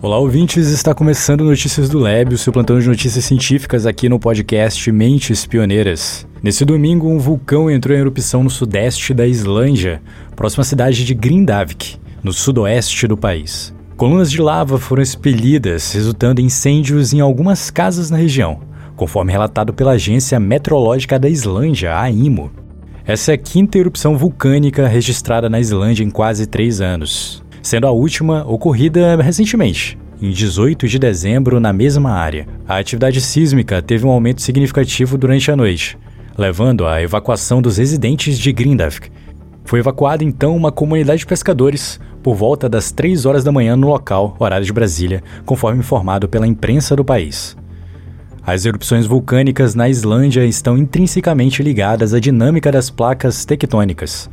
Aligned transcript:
Olá, 0.00 0.16
ouvintes! 0.16 0.68
Está 0.68 0.94
começando 0.94 1.42
Notícias 1.42 1.88
do 1.88 1.98
Lab, 1.98 2.32
o 2.32 2.38
seu 2.38 2.52
plantão 2.52 2.78
de 2.78 2.86
notícias 2.86 3.24
científicas 3.24 3.84
aqui 3.84 4.08
no 4.08 4.20
podcast 4.20 4.92
Mentes 4.92 5.44
Pioneiras. 5.44 6.24
Nesse 6.40 6.64
domingo, 6.64 7.08
um 7.08 7.18
vulcão 7.18 7.68
entrou 7.68 7.96
em 7.96 8.00
erupção 8.00 8.44
no 8.44 8.48
sudeste 8.48 9.12
da 9.12 9.26
Islândia, 9.26 10.00
próxima 10.36 10.62
à 10.62 10.64
cidade 10.64 11.04
de 11.04 11.14
Grindavik, 11.14 11.96
no 12.22 12.32
sudoeste 12.32 13.08
do 13.08 13.16
país. 13.16 13.74
Colunas 13.96 14.30
de 14.30 14.40
lava 14.40 14.78
foram 14.78 15.02
expelidas, 15.02 15.92
resultando 15.92 16.40
em 16.40 16.44
incêndios 16.44 17.12
em 17.12 17.18
algumas 17.18 17.68
casas 17.68 18.08
na 18.08 18.18
região, 18.18 18.60
conforme 18.94 19.32
relatado 19.32 19.74
pela 19.74 19.92
Agência 19.92 20.38
Meteorológica 20.38 21.18
da 21.18 21.28
Islândia, 21.28 21.98
a 21.98 22.08
IMO. 22.08 22.52
Essa 23.04 23.32
é 23.32 23.34
a 23.34 23.38
quinta 23.38 23.76
erupção 23.76 24.16
vulcânica 24.16 24.86
registrada 24.86 25.50
na 25.50 25.58
Islândia 25.58 26.04
em 26.04 26.10
quase 26.10 26.46
três 26.46 26.80
anos 26.80 27.42
sendo 27.62 27.86
a 27.86 27.90
última 27.90 28.44
ocorrida 28.46 29.20
recentemente, 29.20 29.98
em 30.20 30.30
18 30.30 30.88
de 30.88 30.98
dezembro, 30.98 31.60
na 31.60 31.72
mesma 31.72 32.10
área. 32.10 32.46
A 32.66 32.76
atividade 32.76 33.20
sísmica 33.20 33.80
teve 33.80 34.06
um 34.06 34.10
aumento 34.10 34.42
significativo 34.42 35.16
durante 35.16 35.50
a 35.50 35.56
noite, 35.56 35.98
levando 36.36 36.86
à 36.86 37.02
evacuação 37.02 37.62
dos 37.62 37.78
residentes 37.78 38.38
de 38.38 38.52
Grindavik. 38.52 39.10
Foi 39.64 39.80
evacuada 39.80 40.24
então 40.24 40.56
uma 40.56 40.72
comunidade 40.72 41.20
de 41.20 41.26
pescadores 41.26 42.00
por 42.22 42.34
volta 42.34 42.68
das 42.68 42.90
3 42.90 43.26
horas 43.26 43.44
da 43.44 43.52
manhã 43.52 43.76
no 43.76 43.88
local, 43.88 44.36
horário 44.38 44.64
de 44.64 44.72
Brasília, 44.72 45.22
conforme 45.44 45.80
informado 45.80 46.28
pela 46.28 46.46
imprensa 46.46 46.96
do 46.96 47.04
país. 47.04 47.56
As 48.44 48.64
erupções 48.64 49.04
vulcânicas 49.04 49.74
na 49.74 49.90
Islândia 49.90 50.44
estão 50.46 50.78
intrinsecamente 50.78 51.62
ligadas 51.62 52.14
à 52.14 52.18
dinâmica 52.18 52.72
das 52.72 52.88
placas 52.88 53.44
tectônicas. 53.44 54.30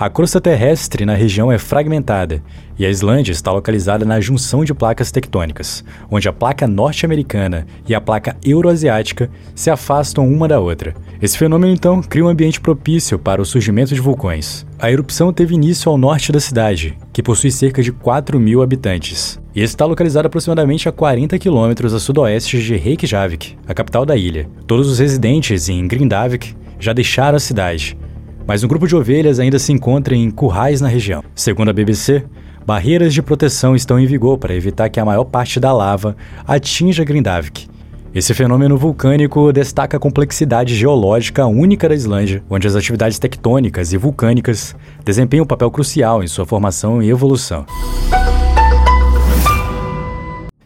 A 0.00 0.08
crosta 0.08 0.40
terrestre 0.40 1.04
na 1.04 1.14
região 1.14 1.50
é 1.50 1.58
fragmentada 1.58 2.40
e 2.78 2.86
a 2.86 2.88
Islândia 2.88 3.32
está 3.32 3.50
localizada 3.50 4.04
na 4.04 4.20
junção 4.20 4.64
de 4.64 4.72
placas 4.72 5.10
tectônicas, 5.10 5.84
onde 6.08 6.28
a 6.28 6.32
placa 6.32 6.68
norte-americana 6.68 7.66
e 7.84 7.96
a 7.96 8.00
placa 8.00 8.36
euroasiática 8.44 9.28
se 9.56 9.70
afastam 9.70 10.28
uma 10.28 10.46
da 10.46 10.60
outra. 10.60 10.94
Esse 11.20 11.36
fenômeno 11.36 11.72
então 11.72 12.00
cria 12.00 12.24
um 12.24 12.28
ambiente 12.28 12.60
propício 12.60 13.18
para 13.18 13.42
o 13.42 13.44
surgimento 13.44 13.92
de 13.92 14.00
vulcões. 14.00 14.64
A 14.78 14.88
erupção 14.88 15.32
teve 15.32 15.56
início 15.56 15.90
ao 15.90 15.98
norte 15.98 16.30
da 16.30 16.38
cidade, 16.38 16.96
que 17.12 17.20
possui 17.20 17.50
cerca 17.50 17.82
de 17.82 17.90
4 17.90 18.38
mil 18.38 18.62
habitantes, 18.62 19.40
e 19.52 19.60
está 19.60 19.84
localizada 19.84 20.28
aproximadamente 20.28 20.88
a 20.88 20.92
40 20.92 21.36
quilômetros 21.40 21.92
a 21.92 21.98
sudoeste 21.98 22.62
de 22.62 22.76
Reykjavik, 22.76 23.58
a 23.66 23.74
capital 23.74 24.06
da 24.06 24.16
ilha. 24.16 24.48
Todos 24.64 24.88
os 24.88 25.00
residentes 25.00 25.68
em 25.68 25.88
Grindavik 25.88 26.54
já 26.78 26.92
deixaram 26.92 27.34
a 27.34 27.40
cidade 27.40 27.98
mas 28.48 28.64
um 28.64 28.68
grupo 28.68 28.88
de 28.88 28.96
ovelhas 28.96 29.38
ainda 29.38 29.58
se 29.58 29.70
encontra 29.72 30.16
em 30.16 30.30
currais 30.30 30.80
na 30.80 30.88
região. 30.88 31.22
Segundo 31.34 31.68
a 31.68 31.72
BBC, 31.74 32.24
barreiras 32.64 33.12
de 33.12 33.20
proteção 33.20 33.76
estão 33.76 34.00
em 34.00 34.06
vigor 34.06 34.38
para 34.38 34.54
evitar 34.54 34.88
que 34.88 34.98
a 34.98 35.04
maior 35.04 35.24
parte 35.24 35.60
da 35.60 35.70
lava 35.70 36.16
atinja 36.46 37.04
Grindavik. 37.04 37.68
Esse 38.14 38.32
fenômeno 38.32 38.78
vulcânico 38.78 39.52
destaca 39.52 39.98
a 39.98 40.00
complexidade 40.00 40.74
geológica 40.74 41.44
única 41.44 41.90
da 41.90 41.94
Islândia, 41.94 42.42
onde 42.48 42.66
as 42.66 42.74
atividades 42.74 43.18
tectônicas 43.18 43.92
e 43.92 43.98
vulcânicas 43.98 44.74
desempenham 45.04 45.44
um 45.44 45.46
papel 45.46 45.70
crucial 45.70 46.24
em 46.24 46.26
sua 46.26 46.46
formação 46.46 47.02
e 47.02 47.10
evolução. 47.10 47.66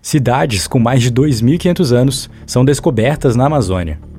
Cidades 0.00 0.68
com 0.68 0.78
mais 0.78 1.02
de 1.02 1.10
2.500 1.10 1.92
anos 1.92 2.30
são 2.46 2.64
descobertas 2.64 3.34
na 3.34 3.46
Amazônia. 3.46 4.11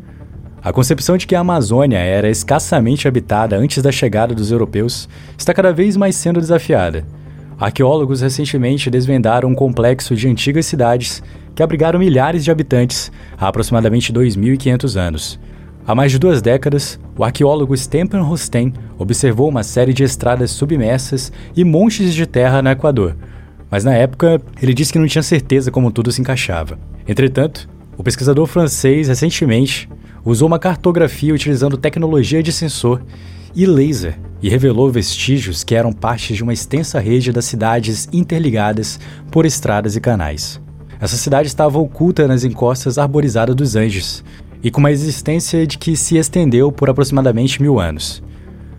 A 0.64 0.72
concepção 0.72 1.17
de 1.17 1.28
que 1.28 1.36
a 1.36 1.42
Amazônia 1.42 1.97
era 1.97 2.30
escassamente 2.30 3.06
habitada 3.06 3.58
antes 3.58 3.83
da 3.83 3.92
chegada 3.92 4.33
dos 4.33 4.50
europeus 4.50 5.09
está 5.38 5.53
cada 5.53 5.73
vez 5.73 5.97
mais 5.97 6.16
sendo 6.16 6.39
desafiada. 6.39 7.06
Arqueólogos 7.59 8.22
recentemente 8.22 8.89
desvendaram 8.89 9.50
um 9.50 9.56
complexo 9.56 10.16
de 10.16 10.25
antigas 10.25 10.66
cidades 10.66 11.22
que 11.53 11.61
abrigaram 11.61 12.00
milhares 12.00 12.45
de 12.45 12.50
habitantes 12.50 13.11
há 13.38 13.50
aproximadamente 13.50 14.14
2.500 14.14 14.96
anos. 14.96 15.40
Há 15.85 15.94
mais 15.94 16.13
de 16.13 16.18
duas 16.18 16.41
décadas, 16.41 16.97
o 17.18 17.25
arqueólogo 17.25 17.75
Stempen 17.75 18.22
Rosten 18.22 18.72
observou 18.97 19.50
uma 19.50 19.63
série 19.63 19.94
de 19.94 20.06
estradas 20.06 20.51
submersas 20.51 21.30
e 21.57 21.66
montes 21.66 22.13
de 22.13 22.25
terra 22.25 22.62
no 22.62 22.69
Equador, 22.69 23.18
mas 23.69 23.84
na 23.84 23.94
época 23.95 24.41
ele 24.62 24.74
disse 24.74 24.94
que 24.94 25.00
não 25.00 25.07
tinha 25.07 25.24
certeza 25.24 25.69
como 25.69 25.91
tudo 25.91 26.09
se 26.09 26.22
encaixava. 26.22 26.80
Entretanto, 27.06 27.69
o 27.97 28.03
pesquisador 28.03 28.47
francês 28.47 29.09
recentemente 29.09 29.90
usou 30.25 30.47
uma 30.47 30.59
cartografia 30.59 31.34
utilizando 31.34 31.78
tecnologia 31.78 32.41
de 32.41 32.51
sensor 32.51 33.01
e 33.56 33.66
laser 33.66 34.17
e 34.41 34.50
revelou 34.50 34.89
vestígios 34.89 35.63
que 35.63 35.75
eram 35.75 35.91
parte 35.91 36.34
de 36.34 36.44
uma 36.44 36.53
extensa 36.53 37.00
rede 37.00 37.31
das 37.31 37.45
cidades 37.45 38.07
interligadas 38.11 39.00
por 39.31 39.45
estradas 39.45 39.95
e 39.95 40.01
canais. 40.01 40.62
Essa 41.00 41.17
cidade 41.17 41.47
estava 41.47 41.79
oculta 41.79 42.28
nas 42.28 42.44
encostas 42.44 42.97
arborizadas 42.97 43.56
dos 43.56 43.75
Andes 43.75 44.23
e 44.63 44.72
com 44.72 44.79
uma 44.79 44.91
existência 44.91 45.67
de 45.67 45.78
que 45.78 45.95
se 45.95 46.17
estendeu 46.17 46.72
por 46.72 46.89
aproximadamente 46.89 47.62
mil 47.62 47.79
anos. 47.79 48.23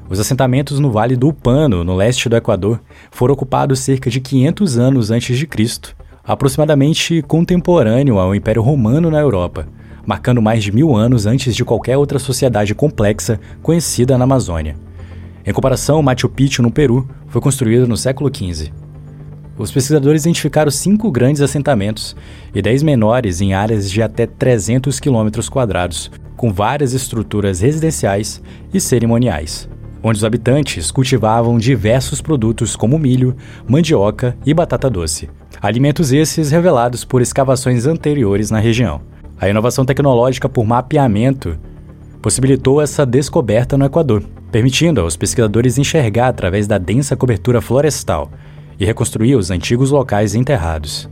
Os 0.09 0.19
assentamentos 0.19 0.79
no 0.79 0.91
Vale 0.91 1.17
do 1.17 1.29
Upano, 1.29 1.85
no 1.85 1.95
leste 1.95 2.29
do 2.29 2.37
Equador, 2.37 2.81
foram 3.11 3.35
ocupados 3.35 3.81
cerca 3.81 4.11
de 4.11 4.21
500 4.21 4.79
anos 4.79 5.11
antes 5.11 5.37
de 5.37 5.47
Cristo, 5.47 5.97
aproximadamente 6.23 7.23
contemporâneo 7.23 8.19
ao 8.19 8.35
Império 8.35 8.63
Romano 8.63 9.11
na 9.11 9.21
Europa 9.21 9.67
marcando 10.07 10.43
mais 10.43 10.63
de 10.63 10.73
mil 10.73 10.95
anos 10.95 11.27
antes 11.27 11.55
de 11.55 11.65
qualquer 11.65 11.97
outra 11.97 12.19
sociedade 12.19 12.75
complexa 12.75 13.41
conhecida 13.63 14.17
na 14.19 14.25
Amazônia. 14.25 14.77
Em 15.47 15.53
comparação, 15.53 16.03
Machu 16.03 16.29
Picchu, 16.29 16.63
no 16.63 16.71
Peru, 16.71 17.09
foi 17.29 17.41
construído 17.41 17.87
no 17.87 17.97
século 17.97 18.31
XV. 18.35 18.73
Os 19.57 19.71
pesquisadores 19.71 20.23
identificaram 20.23 20.71
cinco 20.71 21.11
grandes 21.13 21.41
assentamentos 21.41 22.17
e 22.55 22.61
dez 22.61 22.83
menores 22.83 23.41
em 23.41 23.55
áreas 23.55 23.91
de 23.91 24.03
até 24.03 24.27
300 24.27 24.99
quilômetros 24.99 25.49
quadrados, 25.49 26.11
com 26.37 26.53
várias 26.53 26.93
estruturas 26.93 27.61
residenciais 27.61 28.43
e 28.73 28.81
cerimoniais, 28.81 29.69
onde 30.03 30.19
os 30.19 30.25
habitantes 30.25 30.91
cultivavam 30.91 31.57
diversos 31.57 32.21
produtos 32.21 32.75
como 32.75 32.99
milho, 32.99 33.37
mandioca 33.69 34.37
e 34.45 34.53
batata 34.53 34.91
doce. 34.91 35.31
Alimentos 35.63 36.13
esses 36.13 36.51
revelados 36.51 37.05
por 37.05 37.23
escavações 37.23 37.87
anteriores 37.87 38.51
na 38.51 38.59
região. 38.59 39.01
A 39.41 39.49
inovação 39.49 39.85
tecnológica 39.85 40.49
por 40.49 40.65
mapeamento 40.65 41.59
possibilitou 42.23 42.81
essa 42.81 43.05
descoberta 43.05 43.77
no 43.77 43.85
Equador, 43.85 44.23
permitindo 44.51 45.01
aos 45.01 45.17
pesquisadores 45.17 45.77
enxergar 45.77 46.29
através 46.29 46.67
da 46.67 46.79
densa 46.79 47.17
cobertura 47.17 47.61
florestal 47.61 48.31
e 48.79 48.85
reconstruir 48.85 49.35
os 49.35 49.51
antigos 49.51 49.91
locais 49.91 50.35
enterrados. 50.35 51.09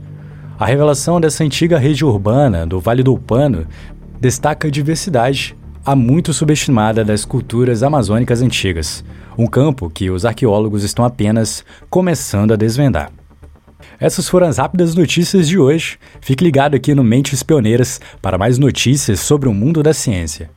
A 0.57 0.65
revelação 0.65 1.19
dessa 1.19 1.43
antiga 1.43 1.77
rede 1.77 2.05
urbana 2.05 2.65
do 2.65 2.79
Vale 2.79 3.03
do 3.03 3.13
Upano 3.13 3.67
destaca 4.19 4.67
a 4.67 4.71
diversidade, 4.71 5.55
a 5.85 5.95
muito 5.95 6.31
subestimada 6.33 7.03
das 7.03 7.25
culturas 7.25 7.83
amazônicas 7.83 8.41
antigas, 8.41 9.03
um 9.37 9.45
campo 9.45 9.89
que 9.89 10.09
os 10.09 10.25
arqueólogos 10.25 10.83
estão 10.83 11.03
apenas 11.03 11.65
começando 11.89 12.53
a 12.53 12.55
desvendar. 12.55 13.11
Essas 13.99 14.27
foram 14.27 14.47
as 14.47 14.57
rápidas 14.57 14.95
notícias 14.95 15.47
de 15.47 15.57
hoje. 15.57 15.97
Fique 16.21 16.43
ligado 16.43 16.75
aqui 16.75 16.93
no 16.93 17.03
Mentes 17.03 17.43
Pioneiras 17.43 17.99
para 18.21 18.37
mais 18.37 18.57
notícias 18.57 19.19
sobre 19.19 19.47
o 19.49 19.53
mundo 19.53 19.81
da 19.81 19.93
ciência. 19.93 20.49